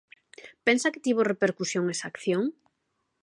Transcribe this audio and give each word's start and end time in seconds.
Pensa 0.65 0.91
que 0.93 1.03
tivo 1.05 1.29
repercusión 1.31 1.85
esa 1.93 2.07
acción? 2.13 2.43